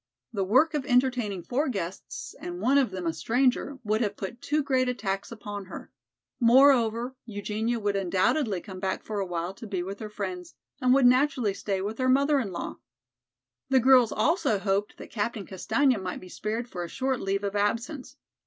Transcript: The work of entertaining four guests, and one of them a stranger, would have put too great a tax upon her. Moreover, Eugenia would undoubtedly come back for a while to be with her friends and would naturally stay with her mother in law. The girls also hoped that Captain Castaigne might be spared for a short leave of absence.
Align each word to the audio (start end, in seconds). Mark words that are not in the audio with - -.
The 0.33 0.43
work 0.43 0.73
of 0.73 0.83
entertaining 0.87 1.43
four 1.43 1.69
guests, 1.69 2.33
and 2.39 2.59
one 2.59 2.79
of 2.79 2.89
them 2.89 3.05
a 3.05 3.13
stranger, 3.13 3.77
would 3.83 4.01
have 4.01 4.17
put 4.17 4.41
too 4.41 4.63
great 4.63 4.89
a 4.89 4.95
tax 4.95 5.31
upon 5.31 5.65
her. 5.65 5.91
Moreover, 6.39 7.15
Eugenia 7.27 7.79
would 7.79 7.95
undoubtedly 7.95 8.61
come 8.61 8.79
back 8.79 9.03
for 9.03 9.19
a 9.19 9.25
while 9.27 9.53
to 9.53 9.67
be 9.67 9.83
with 9.83 9.99
her 9.99 10.09
friends 10.09 10.55
and 10.81 10.91
would 10.95 11.05
naturally 11.05 11.53
stay 11.53 11.81
with 11.83 11.99
her 11.99 12.09
mother 12.09 12.39
in 12.39 12.51
law. 12.51 12.79
The 13.69 13.79
girls 13.79 14.11
also 14.11 14.57
hoped 14.57 14.97
that 14.97 15.11
Captain 15.11 15.45
Castaigne 15.45 15.97
might 15.97 16.19
be 16.19 16.29
spared 16.29 16.67
for 16.67 16.83
a 16.83 16.89
short 16.89 17.19
leave 17.19 17.43
of 17.43 17.55
absence. 17.55 18.17